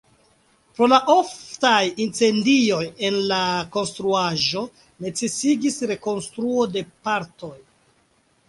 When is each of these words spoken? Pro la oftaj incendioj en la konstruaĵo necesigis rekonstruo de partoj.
Pro 0.77 0.85
la 0.93 0.97
oftaj 1.15 1.81
incendioj 2.05 2.81
en 3.09 3.19
la 3.33 3.41
konstruaĵo 3.77 4.67
necesigis 5.07 5.81
rekonstruo 5.93 6.67
de 6.79 6.87
partoj. 7.09 7.57